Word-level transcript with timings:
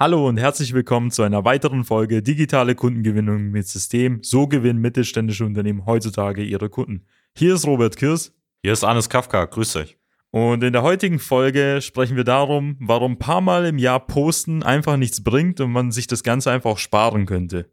Hallo 0.00 0.28
und 0.28 0.36
herzlich 0.36 0.74
willkommen 0.74 1.10
zu 1.10 1.24
einer 1.24 1.44
weiteren 1.44 1.82
Folge 1.82 2.22
Digitale 2.22 2.76
Kundengewinnung 2.76 3.50
mit 3.50 3.66
System. 3.66 4.20
So 4.22 4.46
gewinnen 4.46 4.80
mittelständische 4.80 5.44
Unternehmen 5.44 5.86
heutzutage 5.86 6.44
ihre 6.44 6.70
Kunden. 6.70 7.04
Hier 7.36 7.56
ist 7.56 7.66
Robert 7.66 7.96
Kirs. 7.96 8.32
Hier 8.62 8.74
ist 8.74 8.84
Anis 8.84 9.08
Kafka. 9.08 9.44
Grüß 9.46 9.74
euch. 9.74 9.98
Und 10.30 10.62
in 10.62 10.72
der 10.72 10.84
heutigen 10.84 11.18
Folge 11.18 11.80
sprechen 11.82 12.16
wir 12.16 12.22
darum, 12.22 12.76
warum 12.78 13.14
ein 13.14 13.18
paar 13.18 13.40
Mal 13.40 13.66
im 13.66 13.76
Jahr 13.76 13.98
posten 13.98 14.62
einfach 14.62 14.96
nichts 14.96 15.24
bringt 15.24 15.60
und 15.60 15.72
man 15.72 15.90
sich 15.90 16.06
das 16.06 16.22
Ganze 16.22 16.52
einfach 16.52 16.70
auch 16.70 16.78
sparen 16.78 17.26
könnte. 17.26 17.68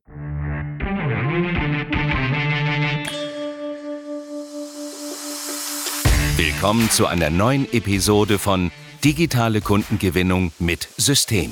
Willkommen 6.38 6.90
zu 6.90 7.06
einer 7.06 7.30
neuen 7.30 7.72
Episode 7.72 8.40
von 8.40 8.72
Digitale 9.04 9.62
Kundengewinnung 9.62 10.54
mit 10.58 10.90
System. 10.98 11.52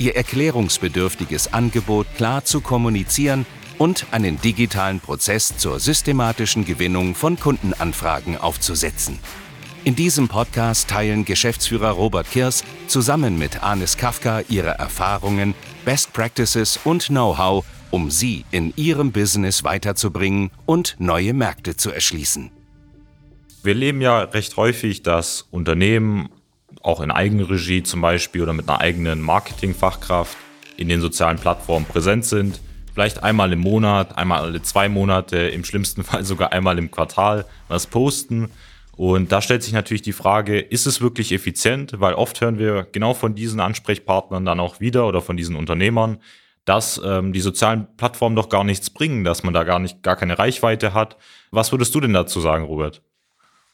ihr 0.00 0.16
erklärungsbedürftiges 0.16 1.52
Angebot 1.52 2.06
klar 2.16 2.44
zu 2.44 2.60
kommunizieren 2.60 3.46
und 3.78 4.06
einen 4.10 4.40
digitalen 4.40 4.98
Prozess 4.98 5.56
zur 5.56 5.78
systematischen 5.78 6.64
Gewinnung 6.64 7.14
von 7.14 7.38
Kundenanfragen 7.38 8.36
aufzusetzen. 8.36 9.18
In 9.84 9.94
diesem 9.94 10.28
Podcast 10.28 10.90
teilen 10.90 11.24
Geschäftsführer 11.24 11.90
Robert 11.90 12.30
Kirs 12.30 12.64
zusammen 12.86 13.38
mit 13.38 13.62
Anis 13.62 13.96
Kafka 13.96 14.42
ihre 14.48 14.72
Erfahrungen, 14.72 15.54
Best 15.84 16.12
Practices 16.12 16.78
und 16.84 17.06
Know-how, 17.06 17.64
um 17.90 18.10
sie 18.10 18.44
in 18.50 18.72
ihrem 18.76 19.12
Business 19.12 19.64
weiterzubringen 19.64 20.50
und 20.66 20.96
neue 20.98 21.32
Märkte 21.32 21.76
zu 21.76 21.90
erschließen. 21.90 22.50
Wir 23.62 23.74
leben 23.74 24.00
ja 24.00 24.20
recht 24.20 24.56
häufig, 24.56 25.02
dass 25.02 25.46
Unternehmen 25.50 26.28
auch 26.82 27.00
in 27.00 27.10
Eigenregie 27.10 27.82
zum 27.82 28.00
Beispiel 28.00 28.42
oder 28.42 28.52
mit 28.52 28.68
einer 28.68 28.80
eigenen 28.80 29.20
Marketingfachkraft 29.20 30.36
in 30.76 30.88
den 30.88 31.00
sozialen 31.00 31.38
Plattformen 31.38 31.86
präsent 31.86 32.24
sind. 32.24 32.60
Vielleicht 32.94 33.22
einmal 33.22 33.52
im 33.52 33.60
Monat, 33.60 34.16
einmal 34.18 34.40
alle 34.40 34.62
zwei 34.62 34.88
Monate, 34.88 35.36
im 35.36 35.64
schlimmsten 35.64 36.04
Fall 36.04 36.24
sogar 36.24 36.52
einmal 36.52 36.78
im 36.78 36.90
Quartal 36.90 37.44
was 37.68 37.86
posten. 37.86 38.50
Und 38.96 39.32
da 39.32 39.40
stellt 39.40 39.62
sich 39.62 39.72
natürlich 39.72 40.02
die 40.02 40.12
Frage, 40.12 40.58
ist 40.58 40.86
es 40.86 41.00
wirklich 41.00 41.32
effizient? 41.32 42.00
Weil 42.00 42.14
oft 42.14 42.40
hören 42.40 42.58
wir 42.58 42.86
genau 42.90 43.14
von 43.14 43.34
diesen 43.34 43.60
Ansprechpartnern 43.60 44.44
dann 44.44 44.60
auch 44.60 44.80
wieder 44.80 45.06
oder 45.06 45.22
von 45.22 45.36
diesen 45.36 45.56
Unternehmern, 45.56 46.18
dass 46.66 47.00
ähm, 47.02 47.32
die 47.32 47.40
sozialen 47.40 47.86
Plattformen 47.96 48.36
doch 48.36 48.48
gar 48.48 48.64
nichts 48.64 48.90
bringen, 48.90 49.24
dass 49.24 49.42
man 49.42 49.54
da 49.54 49.64
gar 49.64 49.78
nicht, 49.78 50.02
gar 50.02 50.16
keine 50.16 50.38
Reichweite 50.38 50.92
hat. 50.92 51.16
Was 51.50 51.72
würdest 51.72 51.94
du 51.94 52.00
denn 52.00 52.12
dazu 52.12 52.40
sagen, 52.40 52.64
Robert? 52.64 53.02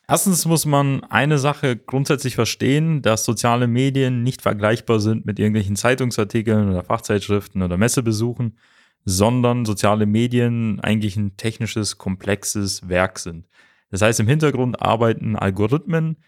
Erstens 0.08 0.46
muss 0.46 0.66
man 0.66 1.02
eine 1.04 1.36
Sache 1.38 1.76
grundsätzlich 1.76 2.36
verstehen, 2.36 3.02
dass 3.02 3.24
soziale 3.24 3.66
Medien 3.66 4.22
nicht 4.22 4.40
vergleichbar 4.40 5.00
sind 5.00 5.26
mit 5.26 5.40
irgendwelchen 5.40 5.74
Zeitungsartikeln 5.74 6.68
oder 6.68 6.84
Fachzeitschriften 6.84 7.60
oder 7.62 7.76
Messebesuchen, 7.76 8.56
sondern 9.04 9.64
soziale 9.64 10.06
Medien 10.06 10.78
eigentlich 10.80 11.16
ein 11.16 11.36
technisches, 11.36 11.98
komplexes 11.98 12.88
Werk 12.88 13.18
sind. 13.18 13.48
Das 13.90 14.00
heißt, 14.00 14.20
im 14.20 14.28
Hintergrund 14.28 14.80
arbeiten 14.80 15.34
Algorithmen, 15.34 16.18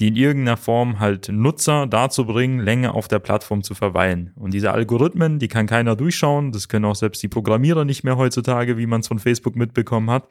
die 0.00 0.08
in 0.08 0.16
irgendeiner 0.16 0.56
Form 0.58 1.00
halt 1.00 1.28
Nutzer 1.28 1.86
dazu 1.86 2.26
bringen, 2.26 2.60
länger 2.60 2.94
auf 2.94 3.08
der 3.08 3.20
Plattform 3.20 3.62
zu 3.62 3.74
verweilen. 3.74 4.32
Und 4.36 4.52
diese 4.52 4.72
Algorithmen, 4.72 5.38
die 5.38 5.48
kann 5.48 5.66
keiner 5.66 5.96
durchschauen, 5.96 6.52
das 6.52 6.68
können 6.68 6.84
auch 6.84 6.96
selbst 6.96 7.22
die 7.22 7.28
Programmierer 7.28 7.86
nicht 7.86 8.04
mehr 8.04 8.16
heutzutage, 8.16 8.76
wie 8.76 8.86
man 8.86 9.00
es 9.00 9.08
von 9.08 9.18
Facebook 9.18 9.56
mitbekommen 9.56 10.10
hat. 10.10 10.28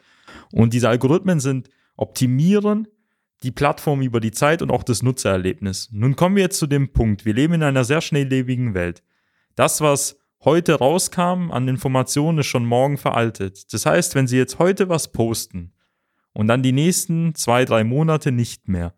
Und 0.51 0.73
diese 0.73 0.89
Algorithmen 0.89 1.39
sind 1.39 1.69
optimieren 1.95 2.87
die 3.43 3.51
Plattform 3.51 4.01
über 4.01 4.19
die 4.19 4.31
Zeit 4.31 4.61
und 4.61 4.71
auch 4.71 4.83
das 4.83 5.03
Nutzererlebnis. 5.03 5.89
Nun 5.91 6.15
kommen 6.15 6.35
wir 6.35 6.43
jetzt 6.43 6.59
zu 6.59 6.67
dem 6.67 6.93
Punkt. 6.93 7.25
Wir 7.25 7.33
leben 7.33 7.55
in 7.55 7.63
einer 7.63 7.83
sehr 7.83 8.01
schnelllebigen 8.01 8.73
Welt. 8.73 9.03
Das, 9.55 9.81
was 9.81 10.17
heute 10.43 10.75
rauskam 10.75 11.51
an 11.51 11.67
Informationen, 11.67 12.39
ist 12.39 12.47
schon 12.47 12.65
morgen 12.65 12.97
veraltet. 12.97 13.73
Das 13.73 13.85
heißt, 13.85 14.15
wenn 14.15 14.27
Sie 14.27 14.37
jetzt 14.37 14.59
heute 14.59 14.89
was 14.89 15.11
posten 15.11 15.73
und 16.33 16.47
dann 16.47 16.63
die 16.63 16.71
nächsten 16.71 17.35
zwei, 17.35 17.65
drei 17.65 17.83
Monate 17.83 18.31
nicht 18.31 18.67
mehr, 18.67 18.93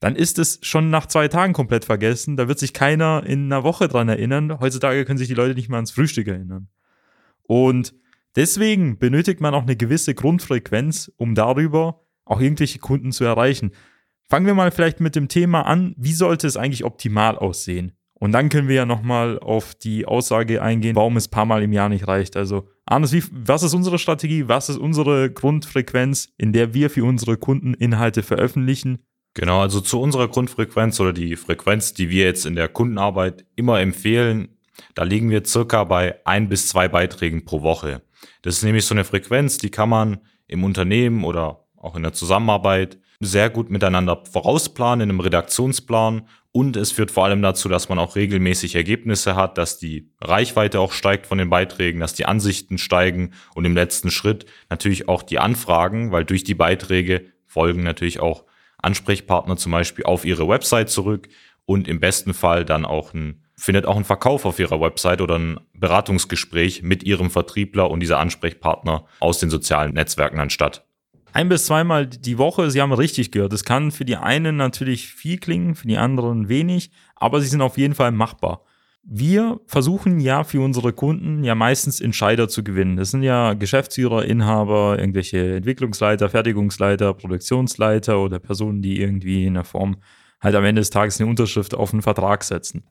dann 0.00 0.16
ist 0.16 0.38
es 0.38 0.58
schon 0.62 0.90
nach 0.90 1.06
zwei 1.06 1.28
Tagen 1.28 1.52
komplett 1.52 1.84
vergessen. 1.84 2.36
Da 2.36 2.46
wird 2.46 2.58
sich 2.58 2.74
keiner 2.74 3.24
in 3.26 3.52
einer 3.52 3.64
Woche 3.64 3.88
dran 3.88 4.08
erinnern. 4.08 4.60
Heutzutage 4.60 5.04
können 5.04 5.18
sich 5.18 5.28
die 5.28 5.34
Leute 5.34 5.54
nicht 5.54 5.68
mal 5.68 5.76
ans 5.76 5.92
Frühstück 5.92 6.28
erinnern. 6.28 6.68
Und 7.42 7.94
deswegen 8.36 8.98
benötigt 8.98 9.40
man 9.40 9.54
auch 9.54 9.62
eine 9.62 9.76
gewisse 9.76 10.14
Grundfrequenz, 10.14 11.10
um 11.16 11.34
darüber 11.34 12.03
auch 12.24 12.40
irgendwelche 12.40 12.78
Kunden 12.78 13.12
zu 13.12 13.24
erreichen. 13.24 13.72
Fangen 14.28 14.46
wir 14.46 14.54
mal 14.54 14.70
vielleicht 14.70 15.00
mit 15.00 15.16
dem 15.16 15.28
Thema 15.28 15.62
an, 15.62 15.94
wie 15.98 16.12
sollte 16.12 16.46
es 16.46 16.56
eigentlich 16.56 16.84
optimal 16.84 17.36
aussehen? 17.36 17.92
Und 18.14 18.32
dann 18.32 18.48
können 18.48 18.68
wir 18.68 18.76
ja 18.76 18.86
nochmal 18.86 19.38
auf 19.38 19.74
die 19.74 20.06
Aussage 20.06 20.62
eingehen, 20.62 20.96
warum 20.96 21.16
es 21.16 21.28
paar 21.28 21.44
Mal 21.44 21.62
im 21.62 21.72
Jahr 21.72 21.88
nicht 21.88 22.08
reicht. 22.08 22.36
Also, 22.36 22.68
Arnes, 22.86 23.12
wie, 23.12 23.22
was 23.32 23.62
ist 23.62 23.74
unsere 23.74 23.98
Strategie? 23.98 24.48
Was 24.48 24.68
ist 24.68 24.78
unsere 24.78 25.30
Grundfrequenz, 25.30 26.32
in 26.38 26.52
der 26.52 26.72
wir 26.72 26.90
für 26.90 27.04
unsere 27.04 27.36
Kunden 27.36 27.74
Inhalte 27.74 28.22
veröffentlichen? 28.22 29.00
Genau, 29.34 29.60
also 29.60 29.80
zu 29.80 30.00
unserer 30.00 30.28
Grundfrequenz 30.28 31.00
oder 31.00 31.12
die 31.12 31.36
Frequenz, 31.36 31.92
die 31.92 32.08
wir 32.08 32.24
jetzt 32.24 32.46
in 32.46 32.54
der 32.54 32.68
Kundenarbeit 32.68 33.44
immer 33.56 33.80
empfehlen, 33.80 34.56
da 34.94 35.02
liegen 35.02 35.28
wir 35.28 35.44
circa 35.44 35.84
bei 35.84 36.20
ein 36.24 36.48
bis 36.48 36.68
zwei 36.68 36.88
Beiträgen 36.88 37.44
pro 37.44 37.62
Woche. 37.62 38.02
Das 38.42 38.56
ist 38.56 38.62
nämlich 38.62 38.86
so 38.86 38.94
eine 38.94 39.04
Frequenz, 39.04 39.58
die 39.58 39.70
kann 39.70 39.88
man 39.88 40.18
im 40.46 40.62
Unternehmen 40.62 41.24
oder 41.24 41.63
auch 41.84 41.96
in 41.96 42.02
der 42.02 42.12
Zusammenarbeit 42.12 42.98
sehr 43.20 43.50
gut 43.50 43.70
miteinander 43.70 44.22
vorausplanen 44.30 45.08
in 45.08 45.10
einem 45.10 45.20
Redaktionsplan. 45.20 46.26
Und 46.52 46.76
es 46.76 46.92
führt 46.92 47.10
vor 47.10 47.24
allem 47.24 47.42
dazu, 47.42 47.68
dass 47.68 47.88
man 47.88 47.98
auch 47.98 48.16
regelmäßig 48.16 48.76
Ergebnisse 48.76 49.34
hat, 49.34 49.58
dass 49.58 49.78
die 49.78 50.10
Reichweite 50.20 50.78
auch 50.80 50.92
steigt 50.92 51.26
von 51.26 51.38
den 51.38 51.50
Beiträgen, 51.50 52.00
dass 52.00 52.14
die 52.14 52.26
Ansichten 52.26 52.78
steigen. 52.78 53.32
Und 53.54 53.64
im 53.64 53.74
letzten 53.74 54.10
Schritt 54.10 54.46
natürlich 54.70 55.08
auch 55.08 55.22
die 55.22 55.38
Anfragen, 55.38 56.12
weil 56.12 56.24
durch 56.24 56.44
die 56.44 56.54
Beiträge 56.54 57.26
folgen 57.46 57.82
natürlich 57.82 58.20
auch 58.20 58.44
Ansprechpartner 58.78 59.56
zum 59.56 59.72
Beispiel 59.72 60.04
auf 60.04 60.24
ihre 60.24 60.48
Website 60.48 60.90
zurück. 60.90 61.28
Und 61.66 61.88
im 61.88 61.98
besten 61.98 62.34
Fall 62.34 62.64
dann 62.64 62.84
auch 62.84 63.14
ein 63.14 63.40
findet 63.56 63.86
auch 63.86 63.96
ein 63.96 64.04
Verkauf 64.04 64.44
auf 64.46 64.58
ihrer 64.58 64.80
Website 64.80 65.20
oder 65.20 65.38
ein 65.38 65.60
Beratungsgespräch 65.74 66.82
mit 66.82 67.04
ihrem 67.04 67.30
Vertriebler 67.30 67.88
und 67.88 68.00
dieser 68.00 68.18
Ansprechpartner 68.18 69.06
aus 69.20 69.38
den 69.38 69.48
sozialen 69.48 69.94
Netzwerken 69.94 70.38
dann 70.38 70.50
statt 70.50 70.84
ein 71.34 71.48
bis 71.48 71.66
zweimal 71.66 72.06
die 72.06 72.38
Woche, 72.38 72.70
Sie 72.70 72.80
haben 72.80 72.92
richtig 72.92 73.32
gehört. 73.32 73.52
Das 73.52 73.64
kann 73.64 73.90
für 73.90 74.04
die 74.04 74.16
einen 74.16 74.56
natürlich 74.56 75.08
viel 75.08 75.38
klingen, 75.38 75.74
für 75.74 75.88
die 75.88 75.98
anderen 75.98 76.48
wenig, 76.48 76.92
aber 77.16 77.40
sie 77.40 77.48
sind 77.48 77.60
auf 77.60 77.76
jeden 77.76 77.96
Fall 77.96 78.12
machbar. 78.12 78.62
Wir 79.02 79.60
versuchen 79.66 80.20
ja 80.20 80.44
für 80.44 80.60
unsere 80.60 80.92
Kunden 80.92 81.42
ja 81.42 81.56
meistens 81.56 82.00
Entscheider 82.00 82.48
zu 82.48 82.62
gewinnen. 82.62 82.96
Das 82.96 83.10
sind 83.10 83.24
ja 83.24 83.54
Geschäftsführer, 83.54 84.24
Inhaber, 84.24 84.96
irgendwelche 84.98 85.56
Entwicklungsleiter, 85.56 86.30
Fertigungsleiter, 86.30 87.12
Produktionsleiter 87.12 88.20
oder 88.20 88.38
Personen, 88.38 88.80
die 88.80 89.00
irgendwie 89.00 89.44
in 89.44 89.54
der 89.54 89.64
Form 89.64 89.96
halt 90.40 90.54
am 90.54 90.64
Ende 90.64 90.82
des 90.82 90.90
Tages 90.90 91.20
eine 91.20 91.28
Unterschrift 91.28 91.74
auf 91.74 91.92
einen 91.92 92.02
Vertrag 92.02 92.44
setzen. 92.44 92.84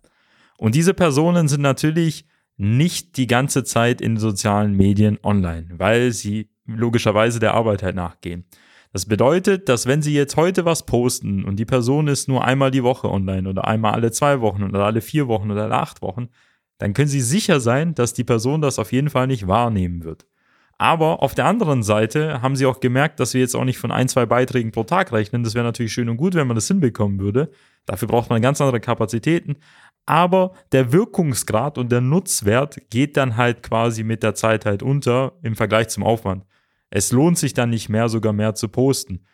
Und 0.57 0.75
diese 0.75 0.93
Personen 0.93 1.47
sind 1.47 1.61
natürlich 1.61 2.25
nicht 2.57 3.16
die 3.16 3.28
ganze 3.28 3.63
Zeit 3.63 4.01
in 4.01 4.17
sozialen 4.17 4.75
Medien 4.75 5.17
online, 5.23 5.69
weil 5.78 6.11
sie 6.11 6.49
logischerweise 6.65 7.39
der 7.39 7.53
Arbeit 7.53 7.83
halt 7.83 7.95
nachgehen. 7.95 8.45
Das 8.93 9.07
bedeutet, 9.07 9.69
dass 9.69 9.87
wenn 9.87 10.03
Sie 10.03 10.13
jetzt 10.13 10.37
heute 10.37 10.65
was 10.65 10.85
posten 10.85 11.43
und 11.45 11.55
die 11.57 11.65
Person 11.65 12.07
ist 12.07 12.27
nur 12.27 12.45
einmal 12.45 12.69
die 12.69 12.83
Woche 12.83 13.09
online 13.09 13.49
oder 13.49 13.67
einmal 13.67 13.93
alle 13.93 14.11
zwei 14.11 14.39
Wochen 14.39 14.63
oder 14.63 14.85
alle 14.85 15.01
vier 15.01 15.27
Wochen 15.27 15.49
oder 15.49 15.63
alle 15.63 15.77
acht 15.77 16.01
Wochen, 16.03 16.29
dann 16.77 16.93
können 16.93 17.07
Sie 17.07 17.21
sicher 17.21 17.59
sein, 17.59 17.95
dass 17.95 18.13
die 18.13 18.23
Person 18.23 18.61
das 18.61 18.77
auf 18.77 18.91
jeden 18.91 19.09
Fall 19.09 19.25
nicht 19.25 19.47
wahrnehmen 19.47 20.03
wird. 20.03 20.27
Aber 20.77 21.23
auf 21.23 21.33
der 21.33 21.45
anderen 21.45 21.81
Seite 21.81 22.41
haben 22.41 22.55
Sie 22.55 22.65
auch 22.65 22.79
gemerkt, 22.79 23.19
dass 23.19 23.33
wir 23.33 23.41
jetzt 23.41 23.55
auch 23.55 23.63
nicht 23.63 23.77
von 23.77 23.91
ein, 23.91 24.09
zwei 24.09 24.25
Beiträgen 24.25 24.71
pro 24.71 24.83
Tag 24.83 25.11
rechnen. 25.11 25.43
Das 25.43 25.55
wäre 25.55 25.65
natürlich 25.65 25.93
schön 25.93 26.09
und 26.09 26.17
gut, 26.17 26.35
wenn 26.35 26.47
man 26.47 26.55
das 26.55 26.67
hinbekommen 26.67 27.19
würde. 27.19 27.51
Dafür 27.85 28.07
braucht 28.07 28.29
man 28.29 28.41
ganz 28.41 28.59
andere 28.59 28.79
Kapazitäten. 28.79 29.57
Aber 30.05 30.53
der 30.72 30.91
Wirkungsgrad 30.91 31.78
und 31.78 31.91
der 31.91 32.02
Nutzwert 32.02 32.90
geht 32.90 33.16
dann 33.16 33.38
halt 33.38 33.64
quasi 33.64 34.03
mit 34.03 34.22
der 34.22 34.35
Zeit 34.35 34.66
halt 34.66 34.84
unter 34.84 35.34
im 35.41 35.55
Vergleich 35.55 35.90
zum 35.90 36.03
Aufwand. 36.03 36.46
Es 36.90 37.11
lohnt 37.11 37.38
sich 37.38 37.53
dann 37.53 37.70
nicht 37.70 37.90
mehr, 37.90 38.09
sogar 38.09 38.34
mehr 38.34 38.53
zu 38.53 38.67
posten. 38.67 39.26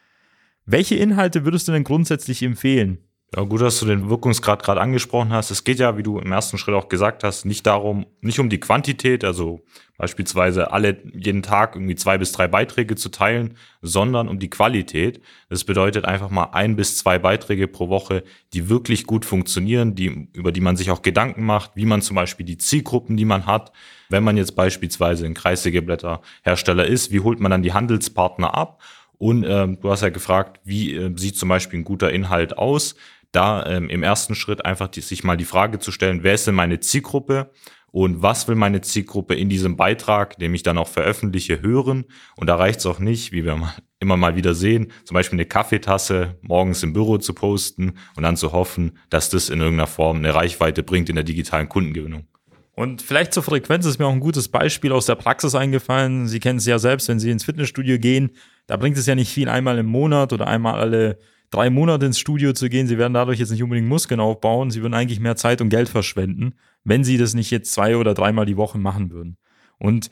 Welche 0.65 0.95
Inhalte 0.95 1.43
würdest 1.45 1.67
du 1.67 1.71
denn 1.71 1.83
grundsätzlich 1.83 2.43
empfehlen? 2.43 3.08
Ja, 3.35 3.43
gut, 3.43 3.61
dass 3.61 3.79
du 3.79 3.85
den 3.85 4.09
Wirkungsgrad 4.09 4.63
gerade 4.63 4.81
angesprochen 4.81 5.31
hast. 5.31 5.51
Es 5.51 5.63
geht 5.63 5.77
ja, 5.77 5.97
wie 5.97 6.03
du 6.03 6.17
im 6.17 6.31
ersten 6.31 6.57
Schritt 6.57 6.73
auch 6.73 6.89
gesagt 6.89 7.23
hast, 7.23 7.45
nicht 7.45 7.63
darum, 7.67 8.07
nicht 8.21 8.39
um 8.39 8.49
die 8.49 8.59
Quantität, 8.59 9.23
also 9.23 9.63
beispielsweise 9.99 10.71
alle 10.71 10.97
jeden 11.13 11.43
Tag 11.43 11.75
irgendwie 11.75 11.93
zwei 11.93 12.17
bis 12.17 12.31
drei 12.31 12.47
Beiträge 12.47 12.95
zu 12.95 13.09
teilen, 13.09 13.55
sondern 13.83 14.29
um 14.29 14.39
die 14.39 14.49
Qualität. 14.49 15.21
Das 15.47 15.63
bedeutet 15.63 16.05
einfach 16.05 16.31
mal 16.31 16.49
ein 16.53 16.75
bis 16.75 16.97
zwei 16.97 17.19
Beiträge 17.19 17.67
pro 17.67 17.89
Woche, 17.89 18.23
die 18.53 18.67
wirklich 18.67 19.05
gut 19.05 19.25
funktionieren, 19.25 19.93
die, 19.93 20.27
über 20.33 20.51
die 20.51 20.61
man 20.61 20.75
sich 20.75 20.89
auch 20.89 21.03
Gedanken 21.03 21.45
macht, 21.45 21.75
wie 21.75 21.85
man 21.85 22.01
zum 22.01 22.15
Beispiel 22.15 22.47
die 22.47 22.57
Zielgruppen, 22.57 23.15
die 23.15 23.25
man 23.25 23.45
hat, 23.45 23.71
wenn 24.09 24.23
man 24.23 24.37
jetzt 24.37 24.55
beispielsweise 24.55 25.27
ein 25.27 25.35
Kreissägeblätterhersteller 25.35 26.87
ist, 26.87 27.11
wie 27.11 27.19
holt 27.19 27.39
man 27.39 27.51
dann 27.51 27.61
die 27.61 27.73
Handelspartner 27.73 28.55
ab? 28.55 28.81
Und 29.19 29.45
ähm, 29.45 29.77
du 29.81 29.91
hast 29.91 30.01
ja 30.01 30.09
gefragt, 30.09 30.61
wie 30.63 30.95
äh, 30.95 31.11
sieht 31.17 31.37
zum 31.37 31.49
Beispiel 31.49 31.79
ein 31.79 31.83
guter 31.83 32.09
Inhalt 32.09 32.57
aus? 32.57 32.95
Da 33.31 33.65
ähm, 33.65 33.89
im 33.89 34.03
ersten 34.03 34.35
Schritt 34.35 34.65
einfach 34.65 34.87
die, 34.87 35.01
sich 35.01 35.23
mal 35.23 35.37
die 35.37 35.45
Frage 35.45 35.79
zu 35.79 35.91
stellen, 35.91 36.23
wer 36.23 36.33
ist 36.33 36.47
denn 36.47 36.55
meine 36.55 36.79
Zielgruppe 36.79 37.51
und 37.91 38.21
was 38.21 38.47
will 38.47 38.55
meine 38.55 38.81
Zielgruppe 38.81 39.35
in 39.35 39.49
diesem 39.49 39.75
Beitrag, 39.75 40.37
den 40.37 40.53
ich 40.53 40.63
dann 40.63 40.77
auch 40.77 40.87
veröffentliche, 40.87 41.61
hören. 41.61 42.05
Und 42.35 42.47
da 42.47 42.55
reicht 42.55 42.79
es 42.79 42.85
auch 42.85 42.99
nicht, 42.99 43.31
wie 43.31 43.45
wir 43.45 43.55
mal, 43.55 43.73
immer 43.99 44.17
mal 44.17 44.35
wieder 44.35 44.53
sehen, 44.53 44.91
zum 45.05 45.15
Beispiel 45.15 45.37
eine 45.37 45.45
Kaffeetasse 45.45 46.37
morgens 46.41 46.83
im 46.83 46.93
Büro 46.93 47.17
zu 47.17 47.33
posten 47.33 47.93
und 48.15 48.23
dann 48.23 48.37
zu 48.37 48.51
hoffen, 48.51 48.97
dass 49.09 49.29
das 49.29 49.49
in 49.49 49.59
irgendeiner 49.59 49.87
Form 49.87 50.17
eine 50.17 50.33
Reichweite 50.33 50.83
bringt 50.83 51.09
in 51.09 51.15
der 51.15 51.23
digitalen 51.23 51.69
Kundengewinnung. 51.69 52.27
Und 52.73 53.01
vielleicht 53.01 53.33
zur 53.33 53.43
Frequenz 53.43 53.85
ist 53.85 53.99
mir 53.99 54.05
auch 54.05 54.13
ein 54.13 54.21
gutes 54.21 54.47
Beispiel 54.47 54.93
aus 54.93 55.05
der 55.05 55.15
Praxis 55.15 55.53
eingefallen. 55.53 56.27
Sie 56.27 56.39
kennen 56.39 56.59
es 56.59 56.65
ja 56.65 56.79
selbst, 56.79 57.09
wenn 57.09 57.19
Sie 57.19 57.29
ins 57.29 57.43
Fitnessstudio 57.43 57.99
gehen, 57.99 58.31
da 58.67 58.77
bringt 58.77 58.97
es 58.97 59.05
ja 59.05 59.15
nicht 59.15 59.33
viel, 59.33 59.49
einmal 59.49 59.77
im 59.79 59.87
Monat 59.87 60.31
oder 60.31 60.47
einmal 60.47 60.79
alle 60.79 61.19
drei 61.49 61.69
Monate 61.69 62.05
ins 62.05 62.19
Studio 62.19 62.53
zu 62.53 62.69
gehen. 62.69 62.87
Sie 62.87 62.97
werden 62.97 63.13
dadurch 63.13 63.39
jetzt 63.39 63.51
nicht 63.51 63.63
unbedingt 63.63 63.87
Muskeln 63.87 64.19
aufbauen. 64.19 64.71
Sie 64.71 64.81
würden 64.81 64.93
eigentlich 64.93 65.19
mehr 65.19 65.35
Zeit 65.35 65.61
und 65.61 65.69
Geld 65.69 65.89
verschwenden, 65.89 66.53
wenn 66.83 67.03
sie 67.03 67.17
das 67.17 67.33
nicht 67.33 67.51
jetzt 67.51 67.71
zwei 67.71 67.97
oder 67.97 68.13
dreimal 68.13 68.45
die 68.45 68.57
Woche 68.57 68.77
machen 68.77 69.11
würden. 69.11 69.37
Und 69.77 70.09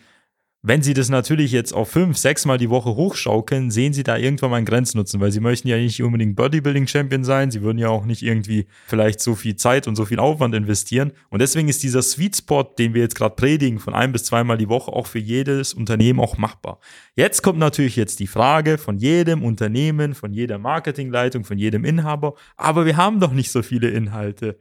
wenn 0.63 0.81
sie 0.81 0.93
das 0.93 1.09
natürlich 1.09 1.51
jetzt 1.51 1.71
auf 1.71 1.91
fünf, 1.91 2.17
sechs 2.17 2.45
Mal 2.45 2.57
die 2.57 2.69
Woche 2.69 2.95
hochschaukeln, 2.95 3.69
sehen 3.69 3.93
sie 3.93 4.03
da 4.03 4.17
irgendwann 4.17 4.49
mal 4.49 4.57
einen 4.57 4.65
Grenznutzen, 4.65 5.21
weil 5.21 5.31
sie 5.31 5.39
möchten 5.39 5.67
ja 5.67 5.77
nicht 5.77 6.01
unbedingt 6.01 6.35
Bodybuilding-Champion 6.35 7.23
sein, 7.23 7.51
sie 7.51 7.61
würden 7.61 7.77
ja 7.77 7.89
auch 7.89 8.05
nicht 8.05 8.23
irgendwie 8.23 8.67
vielleicht 8.87 9.21
so 9.21 9.35
viel 9.35 9.55
Zeit 9.55 9.87
und 9.87 9.95
so 9.95 10.05
viel 10.05 10.19
Aufwand 10.19 10.55
investieren. 10.55 11.13
Und 11.29 11.41
deswegen 11.41 11.69
ist 11.69 11.83
dieser 11.83 12.01
Sweet 12.01 12.37
Spot, 12.37 12.63
den 12.63 12.93
wir 12.93 13.03
jetzt 13.03 13.15
gerade 13.15 13.35
predigen, 13.35 13.79
von 13.79 13.93
ein 13.93 14.11
bis 14.11 14.23
zweimal 14.23 14.57
die 14.57 14.67
Woche 14.67 14.91
auch 14.91 15.07
für 15.07 15.19
jedes 15.19 15.73
Unternehmen 15.73 16.19
auch 16.19 16.37
machbar. 16.37 16.79
Jetzt 17.15 17.43
kommt 17.43 17.59
natürlich 17.59 17.95
jetzt 17.95 18.19
die 18.19 18.27
Frage 18.27 18.77
von 18.77 18.97
jedem 18.97 19.43
Unternehmen, 19.43 20.15
von 20.15 20.33
jeder 20.33 20.57
Marketingleitung, 20.57 21.43
von 21.43 21.57
jedem 21.57 21.85
Inhaber, 21.85 22.33
aber 22.55 22.85
wir 22.85 22.97
haben 22.97 23.19
doch 23.19 23.31
nicht 23.31 23.51
so 23.51 23.61
viele 23.61 23.89
Inhalte 23.89 24.57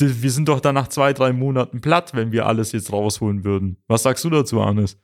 wir 0.00 0.30
sind 0.30 0.48
doch 0.48 0.58
dann 0.58 0.74
nach 0.74 0.88
zwei, 0.88 1.12
drei 1.12 1.32
Monaten 1.32 1.80
platt, 1.80 2.12
wenn 2.14 2.32
wir 2.32 2.46
alles 2.46 2.72
jetzt 2.72 2.92
rausholen 2.92 3.44
würden. 3.44 3.76
Was 3.86 4.02
sagst 4.02 4.24
du 4.24 4.30
dazu, 4.30 4.60
Arnes? 4.60 4.98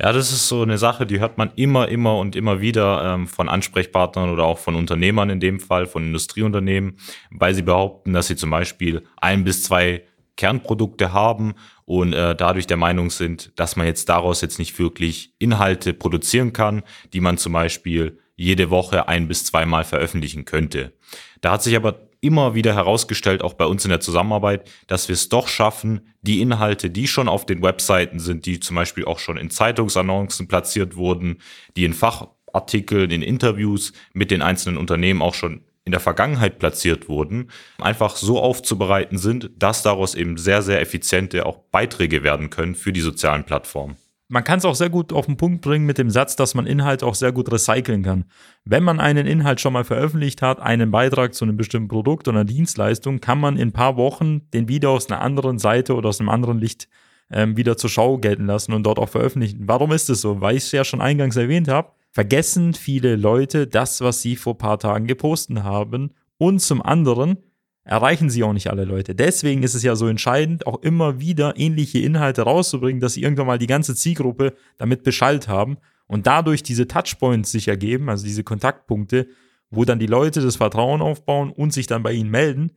Ja, 0.00 0.12
das 0.12 0.32
ist 0.32 0.48
so 0.48 0.62
eine 0.62 0.76
Sache, 0.76 1.06
die 1.06 1.20
hört 1.20 1.38
man 1.38 1.52
immer, 1.54 1.88
immer 1.88 2.18
und 2.18 2.34
immer 2.34 2.60
wieder 2.60 3.14
ähm, 3.14 3.28
von 3.28 3.48
Ansprechpartnern 3.48 4.28
oder 4.28 4.42
auch 4.44 4.58
von 4.58 4.74
Unternehmern 4.74 5.30
in 5.30 5.38
dem 5.38 5.60
Fall, 5.60 5.86
von 5.86 6.02
Industrieunternehmen, 6.02 6.98
weil 7.30 7.54
sie 7.54 7.62
behaupten, 7.62 8.12
dass 8.12 8.26
sie 8.26 8.34
zum 8.34 8.50
Beispiel 8.50 9.04
ein 9.16 9.44
bis 9.44 9.62
zwei 9.62 10.02
Kernprodukte 10.36 11.12
haben 11.12 11.54
und 11.84 12.12
äh, 12.12 12.34
dadurch 12.34 12.66
der 12.66 12.76
Meinung 12.76 13.10
sind, 13.10 13.52
dass 13.54 13.76
man 13.76 13.86
jetzt 13.86 14.08
daraus 14.08 14.40
jetzt 14.40 14.58
nicht 14.58 14.76
wirklich 14.80 15.32
Inhalte 15.38 15.94
produzieren 15.94 16.52
kann, 16.52 16.82
die 17.12 17.20
man 17.20 17.38
zum 17.38 17.52
Beispiel 17.52 18.18
jede 18.34 18.70
Woche 18.70 19.06
ein 19.06 19.28
bis 19.28 19.44
zweimal 19.44 19.84
veröffentlichen 19.84 20.44
könnte. 20.44 20.92
Da 21.40 21.52
hat 21.52 21.62
sich 21.62 21.76
aber 21.76 22.08
immer 22.24 22.54
wieder 22.54 22.74
herausgestellt, 22.74 23.42
auch 23.42 23.54
bei 23.54 23.66
uns 23.66 23.84
in 23.84 23.90
der 23.90 24.00
Zusammenarbeit, 24.00 24.68
dass 24.86 25.08
wir 25.08 25.12
es 25.12 25.28
doch 25.28 25.46
schaffen, 25.46 26.00
die 26.22 26.40
Inhalte, 26.40 26.90
die 26.90 27.06
schon 27.06 27.28
auf 27.28 27.46
den 27.46 27.62
Webseiten 27.62 28.18
sind, 28.18 28.46
die 28.46 28.60
zum 28.60 28.76
Beispiel 28.76 29.04
auch 29.04 29.18
schon 29.18 29.36
in 29.36 29.50
Zeitungsannoncen 29.50 30.48
platziert 30.48 30.96
wurden, 30.96 31.38
die 31.76 31.84
in 31.84 31.92
Fachartikeln, 31.92 33.10
in 33.10 33.22
Interviews 33.22 33.92
mit 34.12 34.30
den 34.30 34.42
einzelnen 34.42 34.78
Unternehmen 34.78 35.22
auch 35.22 35.34
schon 35.34 35.62
in 35.84 35.92
der 35.92 36.00
Vergangenheit 36.00 36.58
platziert 36.58 37.08
wurden, 37.08 37.50
einfach 37.78 38.16
so 38.16 38.40
aufzubereiten 38.40 39.18
sind, 39.18 39.50
dass 39.58 39.82
daraus 39.82 40.14
eben 40.14 40.38
sehr, 40.38 40.62
sehr 40.62 40.80
effiziente 40.80 41.44
auch 41.44 41.58
Beiträge 41.70 42.22
werden 42.22 42.48
können 42.48 42.74
für 42.74 42.92
die 42.92 43.02
sozialen 43.02 43.44
Plattformen. 43.44 43.96
Man 44.28 44.42
kann 44.42 44.58
es 44.58 44.64
auch 44.64 44.74
sehr 44.74 44.88
gut 44.88 45.12
auf 45.12 45.26
den 45.26 45.36
Punkt 45.36 45.60
bringen 45.60 45.84
mit 45.84 45.98
dem 45.98 46.08
Satz, 46.08 46.34
dass 46.34 46.54
man 46.54 46.66
Inhalte 46.66 47.06
auch 47.06 47.14
sehr 47.14 47.30
gut 47.30 47.52
recyceln 47.52 48.02
kann. 48.02 48.24
Wenn 48.64 48.82
man 48.82 48.98
einen 48.98 49.26
Inhalt 49.26 49.60
schon 49.60 49.74
mal 49.74 49.84
veröffentlicht 49.84 50.40
hat, 50.40 50.60
einen 50.60 50.90
Beitrag 50.90 51.34
zu 51.34 51.44
einem 51.44 51.58
bestimmten 51.58 51.88
Produkt 51.88 52.26
oder 52.26 52.38
einer 52.38 52.46
Dienstleistung, 52.46 53.20
kann 53.20 53.38
man 53.38 53.56
in 53.56 53.68
ein 53.68 53.72
paar 53.72 53.96
Wochen 53.96 54.50
den 54.52 54.66
wieder 54.66 54.90
aus 54.90 55.10
einer 55.10 55.20
anderen 55.20 55.58
Seite 55.58 55.94
oder 55.94 56.08
aus 56.08 56.20
einem 56.20 56.30
anderen 56.30 56.58
Licht 56.58 56.88
ähm, 57.30 57.56
wieder 57.56 57.76
zur 57.76 57.90
Schau 57.90 58.16
gelten 58.16 58.46
lassen 58.46 58.72
und 58.72 58.84
dort 58.84 58.98
auch 58.98 59.10
veröffentlichen. 59.10 59.68
Warum 59.68 59.92
ist 59.92 60.08
es 60.08 60.22
so? 60.22 60.40
Weil 60.40 60.56
ich 60.56 60.64
es 60.64 60.72
ja 60.72 60.84
schon 60.84 61.02
eingangs 61.02 61.36
erwähnt 61.36 61.68
habe, 61.68 61.92
vergessen 62.10 62.72
viele 62.72 63.16
Leute 63.16 63.66
das, 63.66 64.00
was 64.00 64.22
sie 64.22 64.36
vor 64.36 64.54
ein 64.54 64.58
paar 64.58 64.78
Tagen 64.78 65.06
gepostet 65.06 65.62
haben. 65.62 66.14
Und 66.38 66.60
zum 66.60 66.80
anderen 66.80 67.38
erreichen 67.84 68.30
sie 68.30 68.42
auch 68.42 68.52
nicht 68.52 68.70
alle 68.70 68.84
Leute. 68.84 69.14
Deswegen 69.14 69.62
ist 69.62 69.74
es 69.74 69.82
ja 69.82 69.94
so 69.94 70.06
entscheidend, 70.08 70.66
auch 70.66 70.82
immer 70.82 71.20
wieder 71.20 71.54
ähnliche 71.56 71.98
Inhalte 71.98 72.42
rauszubringen, 72.42 73.00
dass 73.00 73.14
sie 73.14 73.22
irgendwann 73.22 73.46
mal 73.46 73.58
die 73.58 73.66
ganze 73.66 73.94
Zielgruppe 73.94 74.54
damit 74.78 75.02
Bescheid 75.02 75.48
haben 75.48 75.76
und 76.06 76.26
dadurch 76.26 76.62
diese 76.62 76.88
Touchpoints 76.88 77.52
sich 77.52 77.68
ergeben, 77.68 78.08
also 78.08 78.24
diese 78.24 78.44
Kontaktpunkte, 78.44 79.28
wo 79.70 79.84
dann 79.84 79.98
die 79.98 80.06
Leute 80.06 80.40
das 80.40 80.56
Vertrauen 80.56 81.02
aufbauen 81.02 81.50
und 81.50 81.72
sich 81.72 81.86
dann 81.86 82.02
bei 82.02 82.12
ihnen 82.12 82.30
melden 82.30 82.72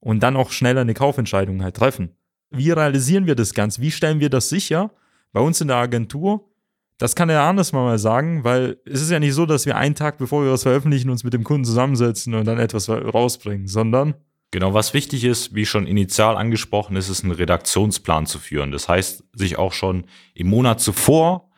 und 0.00 0.22
dann 0.22 0.36
auch 0.36 0.50
schneller 0.50 0.82
eine 0.82 0.94
Kaufentscheidung 0.94 1.62
halt 1.62 1.76
treffen. 1.76 2.10
Wie 2.50 2.70
realisieren 2.70 3.26
wir 3.26 3.34
das 3.34 3.54
Ganze? 3.54 3.80
Wie 3.80 3.90
stellen 3.90 4.20
wir 4.20 4.30
das 4.30 4.48
sicher? 4.48 4.90
Bei 5.32 5.40
uns 5.40 5.60
in 5.60 5.68
der 5.68 5.78
Agentur, 5.78 6.50
das 6.98 7.16
kann 7.16 7.28
der 7.28 7.40
Arnes 7.40 7.72
mal 7.72 7.98
sagen, 7.98 8.44
weil 8.44 8.76
es 8.84 9.00
ist 9.00 9.10
ja 9.10 9.18
nicht 9.18 9.34
so, 9.34 9.46
dass 9.46 9.64
wir 9.64 9.76
einen 9.76 9.94
Tag, 9.94 10.18
bevor 10.18 10.44
wir 10.44 10.52
was 10.52 10.62
veröffentlichen, 10.62 11.08
uns 11.08 11.24
mit 11.24 11.32
dem 11.32 11.42
Kunden 11.42 11.64
zusammensetzen 11.64 12.34
und 12.34 12.44
dann 12.46 12.58
etwas 12.58 12.88
rausbringen, 12.88 13.66
sondern 13.66 14.14
Genau, 14.52 14.74
was 14.74 14.92
wichtig 14.92 15.24
ist, 15.24 15.54
wie 15.54 15.64
schon 15.64 15.86
initial 15.86 16.36
angesprochen, 16.36 16.94
ist 16.96 17.08
es, 17.08 17.24
einen 17.24 17.32
Redaktionsplan 17.32 18.26
zu 18.26 18.38
führen. 18.38 18.70
Das 18.70 18.86
heißt, 18.86 19.24
sich 19.32 19.58
auch 19.58 19.72
schon 19.72 20.04
im 20.34 20.48
Monat 20.48 20.78
zuvor, 20.78 21.48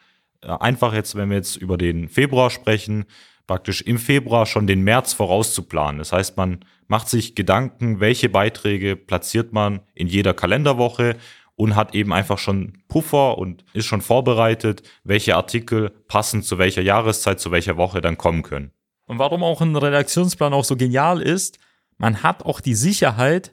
äh, 0.41 0.46
einfach 0.46 0.94
jetzt, 0.94 1.17
wenn 1.17 1.29
wir 1.29 1.37
jetzt 1.37 1.56
über 1.56 1.76
den 1.76 2.08
Februar 2.08 2.50
sprechen, 2.50 3.05
praktisch 3.49 3.82
im 3.82 3.99
Februar 3.99 4.46
schon 4.46 4.69
den 4.69 4.82
März 4.82 5.12
vorauszuplanen. 5.12 5.99
Das 5.99 6.12
heißt, 6.12 6.37
man 6.37 6.64
macht 6.87 7.08
sich 7.08 7.35
Gedanken, 7.35 7.99
welche 7.99 8.29
Beiträge 8.29 8.94
platziert 8.94 9.52
man 9.52 9.81
in 9.94 10.06
jeder 10.06 10.32
Kalenderwoche 10.32 11.17
und 11.56 11.75
hat 11.75 11.97
eben 11.97 12.12
einfach 12.12 12.38
schon 12.38 12.79
Puffer 12.87 13.38
und 13.38 13.64
ist 13.73 13.87
schon 13.87 14.02
vorbereitet, 14.02 14.85
welche 15.02 15.35
Artikel 15.35 15.90
passend 16.07 16.45
zu 16.45 16.59
welcher 16.59 16.83
Jahreszeit, 16.83 17.40
zu 17.40 17.50
welcher 17.50 17.76
Woche 17.76 18.00
dann 18.00 18.18
kommen 18.18 18.45
können. 18.45 18.71
Und 19.07 19.18
warum 19.18 19.42
auch 19.42 19.61
ein 19.61 19.75
Redaktionsplan 19.75 20.54
auch 20.54 20.64
so 20.64 20.76
genial 20.76 21.21
ist, 21.21 21.59
man 21.98 22.22
hat 22.22 22.44
auch 22.44 22.60
die 22.60 22.74
Sicherheit, 22.74 23.52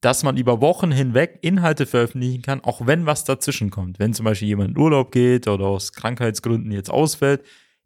dass 0.00 0.22
man 0.22 0.36
über 0.36 0.60
Wochen 0.60 0.92
hinweg 0.92 1.38
Inhalte 1.40 1.86
veröffentlichen 1.86 2.42
kann, 2.42 2.62
auch 2.62 2.86
wenn 2.86 3.06
was 3.06 3.24
dazwischen 3.24 3.70
kommt. 3.70 3.98
Wenn 3.98 4.12
zum 4.12 4.24
Beispiel 4.24 4.48
jemand 4.48 4.70
in 4.70 4.78
Urlaub 4.78 5.12
geht 5.12 5.48
oder 5.48 5.64
aus 5.64 5.92
Krankheitsgründen 5.92 6.70
jetzt 6.72 6.90
ausfällt, 6.90 7.42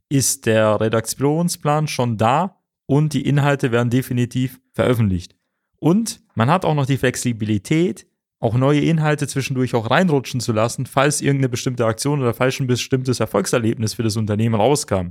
ist 0.09 0.47
der 0.47 0.81
Redaktionsplan 0.81 1.87
schon 1.87 2.17
da 2.17 2.57
und 2.87 3.13
die 3.13 3.27
Inhalte 3.27 3.71
werden 3.71 3.91
definitiv 3.91 4.59
veröffentlicht. 4.73 5.37
Und 5.77 6.21
man 6.35 6.51
hat 6.51 6.65
auch 6.65 6.75
noch 6.75 6.87
die 6.87 6.97
Flexibilität, 6.97 8.07
auch 8.41 8.55
neue 8.55 8.81
Inhalte 8.81 9.29
zwischendurch 9.29 9.75
auch 9.75 9.91
reinrutschen 9.91 10.41
zu 10.41 10.53
lassen, 10.53 10.87
falls 10.87 11.21
irgendeine 11.21 11.49
bestimmte 11.49 11.87
Aktion 11.87 12.21
oder 12.21 12.35
falls 12.35 12.59
ein 12.59 12.67
bestimmtes 12.67 13.21
Erfolgserlebnis 13.21 13.95
für 13.95 14.03
das 14.03 14.17
Unternehmen 14.17 14.55
rauskam. 14.55 15.11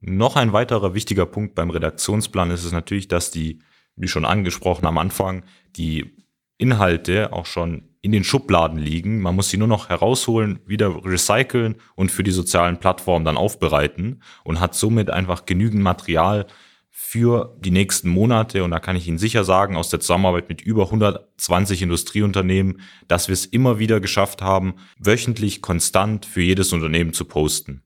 Noch 0.00 0.36
ein 0.36 0.52
weiterer 0.52 0.94
wichtiger 0.94 1.26
Punkt 1.26 1.54
beim 1.54 1.70
Redaktionsplan 1.70 2.50
ist 2.50 2.64
es 2.64 2.72
natürlich, 2.72 3.08
dass 3.08 3.30
die 3.30 3.60
wie 3.96 4.08
schon 4.08 4.24
angesprochen 4.24 4.86
am 4.86 4.98
Anfang, 4.98 5.44
die 5.76 6.16
Inhalte 6.58 7.32
auch 7.32 7.46
schon 7.46 7.88
in 8.02 8.12
den 8.12 8.24
Schubladen 8.24 8.78
liegen. 8.78 9.20
Man 9.20 9.36
muss 9.36 9.48
sie 9.48 9.56
nur 9.56 9.68
noch 9.68 9.88
herausholen, 9.88 10.58
wieder 10.66 11.04
recyceln 11.04 11.76
und 11.94 12.10
für 12.10 12.24
die 12.24 12.30
sozialen 12.32 12.78
Plattformen 12.78 13.24
dann 13.24 13.36
aufbereiten 13.36 14.22
und 14.44 14.60
hat 14.60 14.74
somit 14.74 15.08
einfach 15.08 15.46
genügend 15.46 15.82
Material 15.82 16.46
für 16.90 17.56
die 17.60 17.70
nächsten 17.70 18.08
Monate. 18.08 18.64
Und 18.64 18.72
da 18.72 18.80
kann 18.80 18.96
ich 18.96 19.08
Ihnen 19.08 19.18
sicher 19.18 19.44
sagen, 19.44 19.76
aus 19.76 19.88
der 19.88 20.00
Zusammenarbeit 20.00 20.48
mit 20.48 20.60
über 20.60 20.84
120 20.84 21.82
Industrieunternehmen, 21.82 22.80
dass 23.08 23.28
wir 23.28 23.32
es 23.32 23.46
immer 23.46 23.78
wieder 23.78 24.00
geschafft 24.00 24.42
haben, 24.42 24.74
wöchentlich 24.98 25.62
konstant 25.62 26.26
für 26.26 26.42
jedes 26.42 26.72
Unternehmen 26.72 27.12
zu 27.12 27.24
posten. 27.24 27.82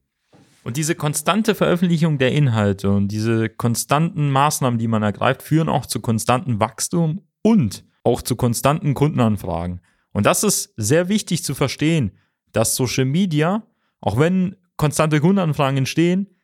Und 0.66 0.76
diese 0.76 0.96
konstante 0.96 1.54
Veröffentlichung 1.54 2.18
der 2.18 2.32
Inhalte 2.32 2.90
und 2.90 3.06
diese 3.06 3.48
konstanten 3.48 4.32
Maßnahmen, 4.32 4.80
die 4.80 4.88
man 4.88 5.04
ergreift, 5.04 5.44
führen 5.44 5.68
auch 5.68 5.86
zu 5.86 6.00
konstantem 6.00 6.58
Wachstum 6.58 7.22
und 7.42 7.84
auch 8.02 8.20
zu 8.20 8.34
konstanten 8.34 8.94
Kundenanfragen. 8.94 9.80
Und 10.10 10.26
das 10.26 10.42
ist 10.42 10.74
sehr 10.76 11.08
wichtig 11.08 11.44
zu 11.44 11.54
verstehen, 11.54 12.18
dass 12.50 12.74
Social 12.74 13.04
Media, 13.04 13.62
auch 14.00 14.18
wenn 14.18 14.56
konstante 14.76 15.20
Kundenanfragen 15.20 15.78
entstehen, 15.78 16.34